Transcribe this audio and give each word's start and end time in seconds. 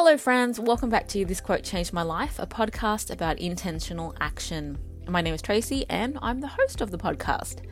Hello, 0.00 0.16
friends. 0.16 0.60
Welcome 0.60 0.90
back 0.90 1.08
to 1.08 1.24
This 1.24 1.40
Quote 1.40 1.64
Changed 1.64 1.92
My 1.92 2.02
Life, 2.02 2.38
a 2.38 2.46
podcast 2.46 3.10
about 3.10 3.40
intentional 3.40 4.14
action. 4.20 4.78
My 5.08 5.20
name 5.20 5.34
is 5.34 5.42
Tracy, 5.42 5.86
and 5.90 6.16
I'm 6.22 6.40
the 6.40 6.46
host 6.46 6.80
of 6.80 6.92
the 6.92 6.96
podcast. 6.96 7.64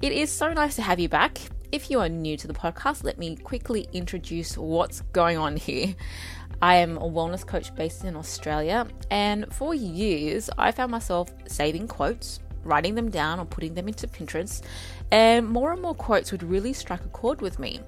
It 0.00 0.12
is 0.12 0.30
so 0.30 0.52
nice 0.52 0.76
to 0.76 0.82
have 0.82 1.00
you 1.00 1.08
back. 1.08 1.36
If 1.72 1.90
you 1.90 1.98
are 1.98 2.08
new 2.08 2.36
to 2.36 2.46
the 2.46 2.54
podcast, 2.54 3.02
let 3.02 3.18
me 3.18 3.34
quickly 3.34 3.88
introduce 3.92 4.56
what's 4.56 5.00
going 5.00 5.36
on 5.36 5.56
here. 5.56 5.96
I 6.62 6.76
am 6.76 6.96
a 6.96 7.10
wellness 7.10 7.44
coach 7.44 7.74
based 7.74 8.04
in 8.04 8.14
Australia, 8.14 8.86
and 9.10 9.52
for 9.52 9.74
years 9.74 10.48
I 10.56 10.70
found 10.70 10.92
myself 10.92 11.34
saving 11.48 11.88
quotes, 11.88 12.38
writing 12.62 12.94
them 12.94 13.10
down, 13.10 13.40
or 13.40 13.46
putting 13.46 13.74
them 13.74 13.88
into 13.88 14.06
Pinterest, 14.06 14.62
and 15.10 15.48
more 15.48 15.72
and 15.72 15.82
more 15.82 15.96
quotes 15.96 16.30
would 16.30 16.44
really 16.44 16.72
strike 16.72 17.04
a 17.04 17.08
chord 17.08 17.42
with 17.42 17.58
me. 17.58 17.80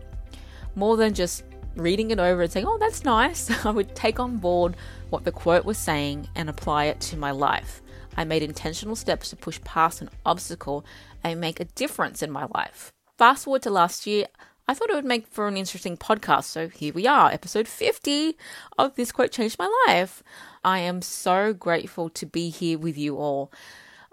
More 0.74 0.96
than 0.96 1.14
just 1.14 1.44
reading 1.76 2.10
it 2.10 2.18
over 2.18 2.42
and 2.42 2.50
saying, 2.50 2.66
oh, 2.66 2.78
that's 2.78 3.04
nice, 3.04 3.50
I 3.64 3.70
would 3.70 3.94
take 3.94 4.18
on 4.18 4.38
board 4.38 4.76
what 5.10 5.24
the 5.24 5.32
quote 5.32 5.64
was 5.64 5.78
saying 5.78 6.28
and 6.34 6.48
apply 6.48 6.86
it 6.86 7.00
to 7.02 7.16
my 7.16 7.30
life. 7.30 7.82
I 8.16 8.24
made 8.24 8.42
intentional 8.42 8.96
steps 8.96 9.30
to 9.30 9.36
push 9.36 9.60
past 9.62 10.00
an 10.00 10.10
obstacle 10.24 10.84
and 11.22 11.40
make 11.40 11.60
a 11.60 11.66
difference 11.66 12.22
in 12.22 12.30
my 12.30 12.46
life. 12.54 12.90
Fast 13.18 13.44
forward 13.44 13.62
to 13.62 13.70
last 13.70 14.06
year, 14.06 14.26
I 14.68 14.74
thought 14.74 14.90
it 14.90 14.94
would 14.94 15.04
make 15.04 15.28
for 15.28 15.46
an 15.46 15.56
interesting 15.56 15.96
podcast. 15.96 16.44
So 16.44 16.68
here 16.68 16.92
we 16.92 17.06
are, 17.06 17.30
episode 17.30 17.68
50 17.68 18.36
of 18.78 18.94
This 18.96 19.12
Quote 19.12 19.30
Changed 19.30 19.58
My 19.58 19.70
Life. 19.86 20.24
I 20.64 20.80
am 20.80 21.02
so 21.02 21.52
grateful 21.52 22.08
to 22.10 22.26
be 22.26 22.48
here 22.50 22.78
with 22.78 22.98
you 22.98 23.16
all. 23.16 23.52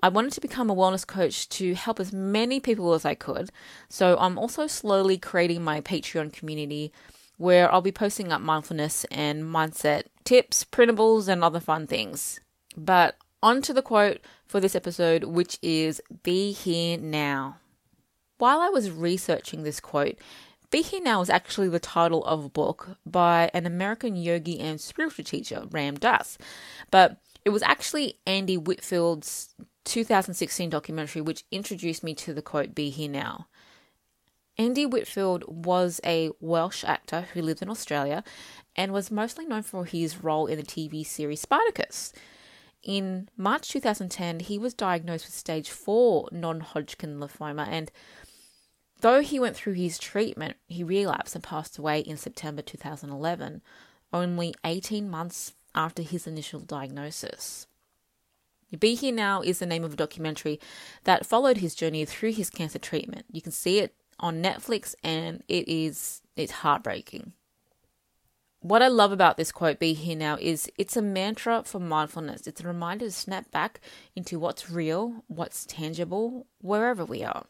I 0.03 0.09
wanted 0.09 0.33
to 0.33 0.41
become 0.41 0.69
a 0.69 0.75
wellness 0.75 1.07
coach 1.07 1.47
to 1.49 1.73
help 1.75 1.99
as 1.99 2.11
many 2.11 2.59
people 2.59 2.93
as 2.93 3.05
I 3.05 3.15
could. 3.15 3.49
So 3.89 4.17
I'm 4.19 4.37
also 4.37 4.67
slowly 4.67 5.17
creating 5.17 5.63
my 5.63 5.79
Patreon 5.79 6.33
community 6.33 6.91
where 7.37 7.71
I'll 7.71 7.81
be 7.81 7.91
posting 7.91 8.31
up 8.31 8.41
mindfulness 8.41 9.05
and 9.05 9.43
mindset 9.43 10.03
tips, 10.23 10.63
printables, 10.63 11.27
and 11.27 11.43
other 11.43 11.59
fun 11.59 11.87
things. 11.87 12.39
But 12.77 13.17
on 13.41 13.61
to 13.63 13.73
the 13.73 13.81
quote 13.81 14.21
for 14.47 14.59
this 14.59 14.75
episode, 14.75 15.25
which 15.25 15.59
is 15.61 16.01
Be 16.23 16.51
Here 16.51 16.97
Now. 16.97 17.57
While 18.37 18.59
I 18.59 18.69
was 18.69 18.91
researching 18.91 19.63
this 19.63 19.79
quote, 19.79 20.17
Be 20.71 20.81
Here 20.81 21.01
Now 21.01 21.21
is 21.21 21.29
actually 21.29 21.69
the 21.69 21.79
title 21.79 22.23
of 22.25 22.45
a 22.45 22.49
book 22.49 22.97
by 23.05 23.51
an 23.53 23.65
American 23.65 24.15
yogi 24.15 24.59
and 24.59 24.79
spiritual 24.79 25.25
teacher, 25.25 25.65
Ram 25.71 25.95
Dass. 25.95 26.37
But 26.89 27.17
it 27.45 27.49
was 27.49 27.61
actually 27.63 28.19
Andy 28.25 28.57
Whitfield's 28.57 29.53
2016 29.85 30.69
documentary 30.69 31.21
which 31.21 31.43
introduced 31.51 32.03
me 32.03 32.15
to 32.15 32.33
the 32.33 32.41
quote 32.41 32.73
Be 32.73 32.89
Here 32.89 33.09
Now. 33.09 33.47
Andy 34.57 34.85
Whitfield 34.85 35.43
was 35.47 35.99
a 36.05 36.29
Welsh 36.39 36.83
actor 36.83 37.27
who 37.33 37.41
lived 37.41 37.61
in 37.61 37.69
Australia 37.69 38.23
and 38.75 38.93
was 38.93 39.09
mostly 39.09 39.45
known 39.45 39.63
for 39.63 39.85
his 39.85 40.23
role 40.23 40.45
in 40.45 40.57
the 40.57 40.63
TV 40.63 41.05
series 41.05 41.41
Spartacus. 41.41 42.13
In 42.83 43.29
March 43.35 43.69
2010, 43.69 44.41
he 44.41 44.59
was 44.59 44.73
diagnosed 44.73 45.25
with 45.25 45.33
stage 45.33 45.69
4 45.69 46.29
non 46.31 46.59
Hodgkin 46.59 47.19
lymphoma, 47.19 47.67
and 47.67 47.91
though 49.01 49.21
he 49.21 49.39
went 49.39 49.55
through 49.55 49.73
his 49.73 49.97
treatment, 49.97 50.57
he 50.67 50.83
relapsed 50.83 51.33
and 51.33 51.43
passed 51.43 51.77
away 51.77 52.01
in 52.01 52.17
September 52.17 52.61
2011, 52.61 53.61
only 54.11 54.53
18 54.65 55.09
months 55.09 55.53
after 55.73 56.03
his 56.03 56.27
initial 56.27 56.59
diagnosis. 56.59 57.67
Be 58.77 58.95
Here 58.95 59.13
Now 59.13 59.41
is 59.41 59.59
the 59.59 59.65
name 59.65 59.83
of 59.83 59.93
a 59.93 59.97
documentary 59.97 60.59
that 61.03 61.25
followed 61.25 61.57
his 61.57 61.75
journey 61.75 62.05
through 62.05 62.33
his 62.33 62.49
cancer 62.49 62.79
treatment. 62.79 63.25
You 63.31 63.41
can 63.41 63.51
see 63.51 63.79
it 63.79 63.93
on 64.19 64.41
Netflix 64.41 64.95
and 65.03 65.43
it 65.47 65.67
is 65.67 66.21
it's 66.35 66.51
heartbreaking. 66.51 67.33
What 68.59 68.81
I 68.81 68.87
love 68.87 69.11
about 69.11 69.35
this 69.35 69.51
quote 69.51 69.77
be 69.77 69.93
here 69.93 70.15
now 70.15 70.37
is 70.39 70.71
it's 70.77 70.95
a 70.95 71.01
mantra 71.01 71.63
for 71.65 71.79
mindfulness. 71.79 72.47
It's 72.47 72.61
a 72.61 72.67
reminder 72.67 73.05
to 73.05 73.11
snap 73.11 73.51
back 73.51 73.81
into 74.15 74.39
what's 74.39 74.71
real, 74.71 75.25
what's 75.27 75.65
tangible, 75.65 76.47
wherever 76.61 77.03
we 77.03 77.23
are. 77.23 77.45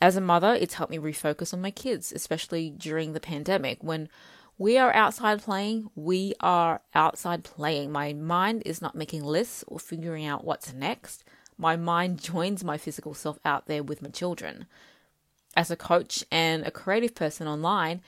As 0.00 0.16
a 0.16 0.20
mother, 0.20 0.54
it's 0.54 0.74
helped 0.74 0.92
me 0.92 0.98
refocus 0.98 1.52
on 1.52 1.60
my 1.60 1.72
kids, 1.72 2.12
especially 2.12 2.70
during 2.70 3.12
the 3.12 3.20
pandemic 3.20 3.82
when 3.82 4.08
we 4.56 4.78
are 4.78 4.94
outside 4.94 5.42
playing, 5.42 5.90
we 5.96 6.34
are 6.38 6.80
outside 6.94 7.42
playing. 7.42 7.90
My 7.90 8.12
mind 8.12 8.62
is 8.64 8.80
not 8.80 8.94
making 8.94 9.24
lists 9.24 9.64
or 9.66 9.80
figuring 9.80 10.24
out 10.26 10.44
what's 10.44 10.72
next. 10.72 11.24
My 11.58 11.74
mind 11.76 12.22
joins 12.22 12.62
my 12.62 12.78
physical 12.78 13.14
self 13.14 13.38
out 13.44 13.66
there 13.66 13.82
with 13.82 14.00
my 14.00 14.10
children. 14.10 14.66
As 15.56 15.70
a 15.70 15.76
coach 15.76 16.24
and 16.30 16.66
a 16.66 16.70
creative 16.70 17.14
person 17.14 17.46
online, 17.46 18.02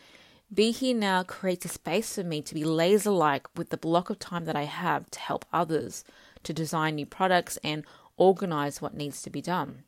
Be 0.52 0.72
Here 0.72 0.96
Now 0.96 1.22
creates 1.22 1.64
a 1.64 1.68
space 1.68 2.14
for 2.14 2.24
me 2.24 2.42
to 2.42 2.54
be 2.54 2.64
laser 2.64 3.10
like 3.10 3.46
with 3.56 3.70
the 3.70 3.76
block 3.76 4.10
of 4.10 4.18
time 4.18 4.46
that 4.46 4.56
I 4.56 4.64
have 4.64 5.10
to 5.12 5.20
help 5.20 5.44
others, 5.52 6.04
to 6.42 6.52
design 6.52 6.96
new 6.96 7.06
products 7.06 7.56
and 7.62 7.84
organize 8.16 8.82
what 8.82 8.94
needs 8.94 9.22
to 9.22 9.30
be 9.30 9.40
done. 9.40 9.84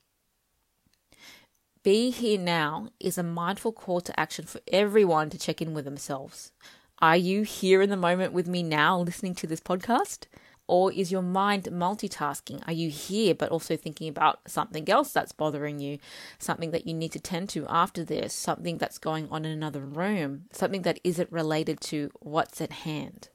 Be 1.82 2.10
Here 2.10 2.38
Now 2.38 2.90
is 3.00 3.18
a 3.18 3.22
mindful 3.22 3.72
call 3.72 4.00
to 4.02 4.20
action 4.20 4.44
for 4.44 4.60
everyone 4.68 5.30
to 5.30 5.38
check 5.38 5.60
in 5.60 5.74
with 5.74 5.84
themselves. 5.84 6.52
Are 7.00 7.16
you 7.16 7.42
here 7.42 7.82
in 7.82 7.90
the 7.90 7.96
moment 7.96 8.32
with 8.32 8.46
me 8.46 8.62
now 8.62 9.00
listening 9.00 9.34
to 9.36 9.46
this 9.46 9.60
podcast? 9.60 10.26
Or 10.68 10.92
is 10.92 11.10
your 11.10 11.22
mind 11.22 11.64
multitasking? 11.64 12.62
Are 12.66 12.72
you 12.74 12.90
here 12.90 13.34
but 13.34 13.48
also 13.50 13.74
thinking 13.74 14.08
about 14.08 14.40
something 14.46 14.88
else 14.88 15.12
that's 15.12 15.32
bothering 15.32 15.78
you? 15.78 15.98
Something 16.38 16.72
that 16.72 16.86
you 16.86 16.92
need 16.92 17.12
to 17.12 17.20
tend 17.20 17.48
to 17.50 17.66
after 17.68 18.04
this? 18.04 18.34
Something 18.34 18.76
that's 18.76 18.98
going 18.98 19.28
on 19.30 19.46
in 19.46 19.50
another 19.50 19.80
room? 19.80 20.44
Something 20.52 20.82
that 20.82 21.00
isn't 21.02 21.32
related 21.32 21.80
to 21.80 22.10
what's 22.20 22.60
at 22.60 22.72
hand? 22.72 23.30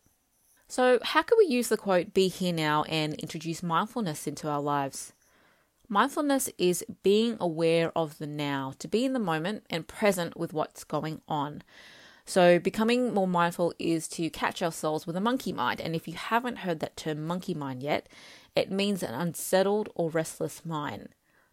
So, 0.67 0.99
how 1.03 1.23
can 1.23 1.37
we 1.37 1.45
use 1.45 1.69
the 1.69 1.77
quote, 1.77 2.13
be 2.13 2.27
here 2.27 2.53
now, 2.53 2.83
and 2.83 3.15
introduce 3.15 3.61
mindfulness 3.61 4.27
into 4.27 4.47
our 4.47 4.61
lives? 4.61 5.13
Mindfulness 5.89 6.49
is 6.57 6.85
being 7.03 7.37
aware 7.39 7.91
of 7.95 8.17
the 8.17 8.27
now, 8.27 8.73
to 8.79 8.87
be 8.87 9.05
in 9.05 9.13
the 9.13 9.19
moment 9.19 9.65
and 9.69 9.87
present 9.87 10.37
with 10.37 10.53
what's 10.53 10.83
going 10.83 11.21
on. 11.27 11.61
So, 12.25 12.57
becoming 12.57 13.13
more 13.13 13.27
mindful 13.27 13.73
is 13.77 14.07
to 14.09 14.29
catch 14.29 14.61
ourselves 14.61 15.05
with 15.05 15.17
a 15.17 15.21
monkey 15.21 15.51
mind. 15.51 15.81
And 15.81 15.95
if 15.95 16.07
you 16.07 16.13
haven't 16.13 16.59
heard 16.59 16.79
that 16.79 16.95
term 16.95 17.25
monkey 17.25 17.53
mind 17.53 17.83
yet, 17.83 18.07
it 18.55 18.71
means 18.71 19.03
an 19.03 19.13
unsettled 19.13 19.89
or 19.93 20.09
restless 20.09 20.65
mind. 20.65 21.09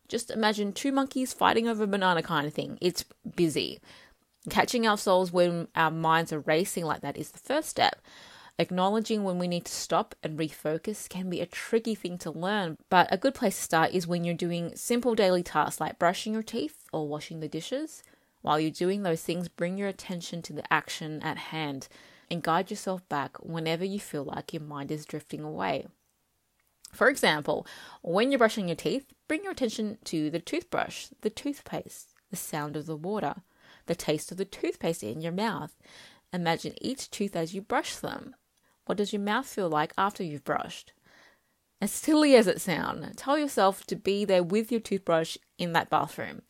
Just 0.06 0.30
imagine 0.30 0.72
two 0.72 0.92
monkeys 0.92 1.32
fighting 1.32 1.68
over 1.68 1.84
a 1.84 1.88
banana 1.88 2.22
kind 2.22 2.46
of 2.46 2.54
thing. 2.54 2.78
It's 2.80 3.04
busy. 3.36 3.80
Catching 4.48 4.86
ourselves 4.86 5.32
when 5.32 5.68
our 5.74 5.90
minds 5.90 6.32
are 6.32 6.40
racing 6.40 6.84
like 6.84 7.00
that 7.02 7.16
is 7.16 7.30
the 7.30 7.38
first 7.38 7.68
step. 7.68 8.00
Acknowledging 8.58 9.24
when 9.24 9.38
we 9.38 9.48
need 9.48 9.64
to 9.64 9.72
stop 9.72 10.14
and 10.22 10.38
refocus 10.38 11.08
can 11.08 11.30
be 11.30 11.40
a 11.40 11.46
tricky 11.46 11.94
thing 11.94 12.18
to 12.18 12.30
learn, 12.30 12.76
but 12.90 13.08
a 13.10 13.16
good 13.16 13.34
place 13.34 13.56
to 13.56 13.62
start 13.62 13.92
is 13.92 14.06
when 14.06 14.22
you're 14.22 14.34
doing 14.34 14.76
simple 14.76 15.14
daily 15.14 15.42
tasks 15.42 15.80
like 15.80 15.98
brushing 15.98 16.34
your 16.34 16.42
teeth 16.42 16.84
or 16.92 17.08
washing 17.08 17.40
the 17.40 17.48
dishes. 17.48 18.02
While 18.42 18.60
you're 18.60 18.70
doing 18.70 19.02
those 19.02 19.22
things, 19.22 19.48
bring 19.48 19.76
your 19.76 19.88
attention 19.88 20.42
to 20.42 20.52
the 20.52 20.72
action 20.72 21.22
at 21.22 21.36
hand 21.36 21.88
and 22.30 22.42
guide 22.42 22.70
yourself 22.70 23.06
back 23.08 23.36
whenever 23.38 23.84
you 23.84 24.00
feel 24.00 24.24
like 24.24 24.52
your 24.52 24.62
mind 24.62 24.90
is 24.90 25.04
drifting 25.04 25.42
away. 25.42 25.86
For 26.92 27.08
example, 27.08 27.66
when 28.02 28.30
you're 28.30 28.38
brushing 28.38 28.68
your 28.68 28.76
teeth, 28.76 29.12
bring 29.28 29.42
your 29.42 29.52
attention 29.52 29.98
to 30.04 30.30
the 30.30 30.40
toothbrush, 30.40 31.08
the 31.20 31.30
toothpaste, 31.30 32.14
the 32.30 32.36
sound 32.36 32.76
of 32.76 32.86
the 32.86 32.96
water, 32.96 33.36
the 33.86 33.94
taste 33.94 34.32
of 34.32 34.38
the 34.38 34.44
toothpaste 34.44 35.02
in 35.02 35.20
your 35.20 35.32
mouth. 35.32 35.76
Imagine 36.32 36.74
each 36.80 37.10
tooth 37.10 37.36
as 37.36 37.54
you 37.54 37.60
brush 37.60 37.96
them. 37.96 38.34
What 38.86 38.98
does 38.98 39.12
your 39.12 39.22
mouth 39.22 39.46
feel 39.46 39.68
like 39.68 39.92
after 39.96 40.22
you've 40.22 40.44
brushed? 40.44 40.92
As 41.80 41.90
silly 41.90 42.34
as 42.34 42.46
it 42.46 42.60
sounds, 42.60 43.14
tell 43.16 43.38
yourself 43.38 43.86
to 43.86 43.96
be 43.96 44.24
there 44.24 44.42
with 44.42 44.70
your 44.70 44.80
toothbrush 44.80 45.36
in 45.58 45.72
that 45.72 45.90
bathroom. 45.90 46.42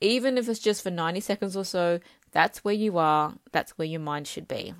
Even 0.00 0.38
if 0.38 0.48
it's 0.48 0.60
just 0.60 0.82
for 0.82 0.90
90 0.90 1.20
seconds 1.20 1.56
or 1.56 1.64
so, 1.64 2.00
that's 2.32 2.64
where 2.64 2.74
you 2.74 2.98
are, 2.98 3.34
that's 3.52 3.72
where 3.72 3.88
your 3.88 4.00
mind 4.00 4.26
should 4.26 4.48
be. 4.48 4.74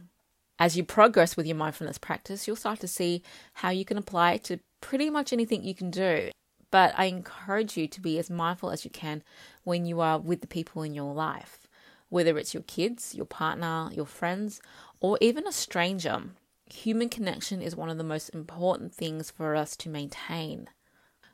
As 0.59 0.77
you 0.77 0.85
progress 0.85 1.37
with 1.37 1.47
your 1.47 1.57
mindfulness 1.57 1.99
practice, 1.99 2.47
you'll 2.47 2.57
start 2.57 2.81
to 2.81 2.89
see 2.89 3.23
how 3.55 3.71
you 3.71 3.85
can 3.85 3.97
apply 3.97 4.33
it 4.33 4.45
to 4.45 4.61
pretty 4.81 5.11
much 5.11 5.33
anything 5.33 5.65
you 5.65 5.75
can 5.75 5.91
do. 5.91 6.31
But 6.71 6.95
I 6.97 7.07
encourage 7.07 7.77
you 7.77 7.89
to 7.89 8.01
be 8.01 8.19
as 8.19 8.31
mindful 8.31 8.71
as 8.71 8.85
you 8.85 8.91
can 8.91 9.23
when 9.65 9.87
you 9.87 10.01
are 10.01 10.19
with 10.19 10.41
the 10.41 10.47
people 10.47 10.83
in 10.83 10.95
your 10.95 11.13
life, 11.13 11.67
whether 12.09 12.39
it's 12.39 12.55
your 12.55 12.63
kids, 12.63 13.15
your 13.15 13.27
partner, 13.27 13.91
your 13.93 14.07
friends, 14.07 14.61
or 15.01 15.19
even 15.21 15.47
a 15.47 15.53
stranger. 15.53 16.23
Human 16.67 17.09
connection 17.09 17.61
is 17.61 17.75
one 17.75 17.89
of 17.89 17.99
the 17.99 18.05
most 18.05 18.29
important 18.29 18.95
things 18.95 19.31
for 19.31 19.57
us 19.57 19.77
to 19.77 19.89
maintain. 19.89 20.69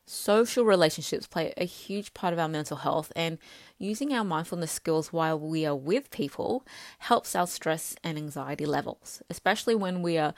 Social 0.09 0.65
relationships 0.65 1.27
play 1.27 1.53
a 1.57 1.65
huge 1.65 2.15
part 2.15 2.33
of 2.33 2.39
our 2.39 2.49
mental 2.49 2.77
health, 2.77 3.13
and 3.17 3.39
using 3.77 4.13
our 4.13 4.25
mindfulness 4.25 4.71
skills 4.71 5.13
while 5.13 5.39
we 5.39 5.67
are 5.67 5.75
with 5.75 6.11
people 6.11 6.65
helps 7.01 7.35
our 7.35 7.47
stress 7.49 7.97
and 8.05 8.17
anxiety 8.17 8.67
levels, 8.67 9.21
especially 9.29 9.75
when 9.75 10.03
we 10.03 10.17
are 10.17 10.33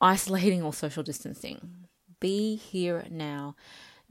isolating 0.00 0.62
or 0.62 0.72
social 0.72 1.02
distancing. 1.02 1.86
Be 2.18 2.56
here 2.56 3.04
now. 3.10 3.56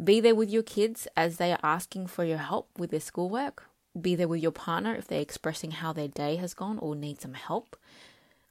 Be 0.02 0.20
there 0.20 0.36
with 0.36 0.52
your 0.52 0.62
kids 0.62 1.08
as 1.18 1.38
they 1.38 1.52
are 1.52 1.60
asking 1.64 2.08
for 2.08 2.24
your 2.24 2.38
help 2.38 2.70
with 2.78 2.92
their 2.92 3.00
schoolwork. 3.00 3.66
Be 4.00 4.14
there 4.14 4.28
with 4.28 4.44
your 4.44 4.52
partner 4.52 4.94
if 4.94 5.08
they're 5.08 5.20
expressing 5.22 5.72
how 5.72 5.92
their 5.92 6.08
day 6.08 6.36
has 6.36 6.54
gone 6.54 6.78
or 6.78 6.96
need 6.96 7.20
some 7.20 7.34
help. 7.34 7.76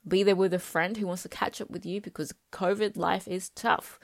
Be 0.07 0.25
there 0.25 0.37
with 0.37 0.53
a 0.53 0.59
friend 0.59 0.97
who 0.97 1.07
wants 1.07 1.23
to 1.23 1.29
catch 1.29 1.61
up 1.61 1.71
with 1.71 1.87
you 1.87 2.01
because 2.01 2.35
COVID 2.53 2.97
life 2.97 3.29
is 3.29 3.51
tough. 3.51 4.01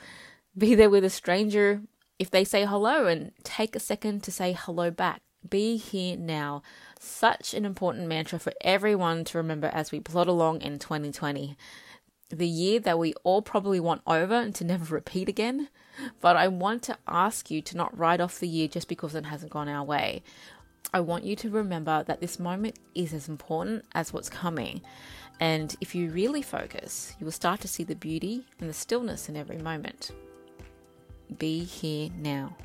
Be 0.56 0.76
there 0.76 0.90
with 0.90 1.04
a 1.04 1.10
stranger 1.10 1.82
if 2.18 2.30
they 2.30 2.44
say 2.44 2.64
hello 2.64 3.06
and 3.06 3.32
take 3.44 3.76
a 3.76 3.80
second 3.80 4.22
to 4.24 4.32
say 4.32 4.52
hello 4.52 4.90
back. 4.90 5.22
Be 5.48 5.76
here 5.76 6.16
now. 6.16 6.62
Such 6.98 7.54
an 7.54 7.64
important 7.64 8.08
mantra 8.08 8.38
for 8.38 8.52
everyone 8.60 9.24
to 9.26 9.38
remember 9.38 9.68
as 9.68 9.92
we 9.92 10.00
plod 10.00 10.26
along 10.26 10.62
in 10.62 10.78
2020. 10.78 11.56
The 12.30 12.46
year 12.46 12.80
that 12.80 12.98
we 12.98 13.14
all 13.22 13.40
probably 13.40 13.80
want 13.80 14.02
over 14.06 14.34
and 14.34 14.54
to 14.56 14.64
never 14.64 14.94
repeat 14.94 15.28
again. 15.28 15.68
But 16.20 16.36
I 16.36 16.48
want 16.48 16.82
to 16.84 16.98
ask 17.06 17.50
you 17.50 17.62
to 17.62 17.76
not 17.76 17.96
write 17.96 18.20
off 18.20 18.38
the 18.38 18.48
year 18.48 18.68
just 18.68 18.88
because 18.88 19.14
it 19.14 19.26
hasn't 19.26 19.52
gone 19.52 19.68
our 19.68 19.84
way. 19.84 20.22
I 20.92 21.00
want 21.00 21.24
you 21.24 21.36
to 21.36 21.50
remember 21.50 22.02
that 22.04 22.20
this 22.20 22.38
moment 22.38 22.78
is 22.94 23.12
as 23.12 23.28
important 23.28 23.84
as 23.94 24.12
what's 24.12 24.30
coming. 24.30 24.80
And 25.40 25.74
if 25.80 25.94
you 25.94 26.10
really 26.10 26.42
focus, 26.42 27.14
you 27.18 27.24
will 27.24 27.32
start 27.32 27.60
to 27.60 27.68
see 27.68 27.84
the 27.84 27.94
beauty 27.94 28.44
and 28.58 28.68
the 28.68 28.74
stillness 28.74 29.28
in 29.28 29.36
every 29.36 29.58
moment. 29.58 30.10
Be 31.38 31.64
here 31.64 32.10
now. 32.18 32.56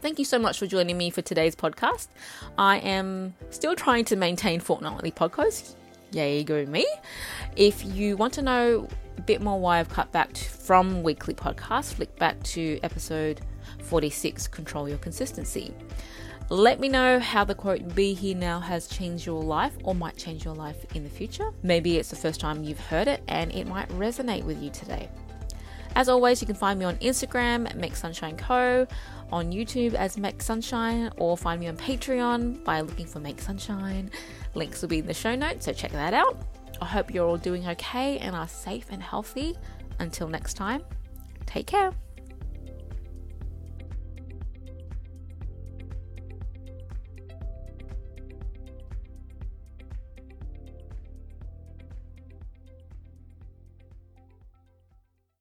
Thank 0.00 0.18
you 0.18 0.24
so 0.24 0.38
much 0.38 0.58
for 0.58 0.66
joining 0.66 0.96
me 0.96 1.10
for 1.10 1.20
today's 1.20 1.54
podcast. 1.54 2.08
I 2.56 2.78
am 2.78 3.34
still 3.50 3.74
trying 3.74 4.06
to 4.06 4.16
maintain 4.16 4.60
fortnightly 4.60 5.10
podcasts. 5.10 5.74
Yay, 6.12 6.42
go 6.42 6.64
me. 6.66 6.86
If 7.54 7.84
you 7.84 8.16
want 8.16 8.32
to 8.34 8.42
know 8.42 8.88
a 9.18 9.20
bit 9.20 9.42
more 9.42 9.60
why 9.60 9.78
I've 9.78 9.90
cut 9.90 10.10
back 10.10 10.36
from 10.36 11.02
weekly 11.02 11.34
podcasts, 11.34 11.92
flick 11.92 12.16
back 12.16 12.42
to 12.44 12.80
episode 12.82 13.42
46 13.82 14.48
Control 14.48 14.88
Your 14.88 14.98
Consistency. 14.98 15.74
Let 16.48 16.80
me 16.80 16.88
know 16.88 17.20
how 17.20 17.44
the 17.44 17.54
quote 17.54 17.94
Be 17.94 18.14
Here 18.14 18.34
Now 18.34 18.58
has 18.58 18.88
changed 18.88 19.26
your 19.26 19.42
life 19.42 19.76
or 19.84 19.94
might 19.94 20.16
change 20.16 20.44
your 20.44 20.54
life 20.54 20.84
in 20.96 21.04
the 21.04 21.10
future. 21.10 21.50
Maybe 21.62 21.98
it's 21.98 22.10
the 22.10 22.16
first 22.16 22.40
time 22.40 22.64
you've 22.64 22.80
heard 22.80 23.06
it 23.06 23.22
and 23.28 23.52
it 23.52 23.68
might 23.68 23.88
resonate 23.90 24.44
with 24.44 24.60
you 24.62 24.70
today. 24.70 25.08
As 25.96 26.08
always, 26.08 26.40
you 26.40 26.46
can 26.46 26.56
find 26.56 26.78
me 26.78 26.84
on 26.84 26.96
Instagram, 26.96 27.74
Make 27.74 27.96
Sunshine 27.96 28.36
Co., 28.36 28.86
on 29.32 29.52
YouTube 29.52 29.94
as 29.94 30.18
Make 30.18 30.42
Sunshine, 30.42 31.10
or 31.16 31.36
find 31.36 31.60
me 31.60 31.68
on 31.68 31.76
Patreon 31.76 32.64
by 32.64 32.80
looking 32.80 33.06
for 33.06 33.20
Make 33.20 33.40
Sunshine. 33.40 34.10
Links 34.54 34.82
will 34.82 34.88
be 34.88 34.98
in 34.98 35.06
the 35.06 35.14
show 35.14 35.34
notes, 35.34 35.66
so 35.66 35.72
check 35.72 35.92
that 35.92 36.14
out. 36.14 36.36
I 36.80 36.86
hope 36.86 37.12
you're 37.12 37.26
all 37.26 37.36
doing 37.36 37.68
okay 37.68 38.18
and 38.18 38.34
are 38.34 38.48
safe 38.48 38.86
and 38.90 39.02
healthy. 39.02 39.56
Until 39.98 40.28
next 40.28 40.54
time, 40.54 40.82
take 41.46 41.66
care. 41.66 41.92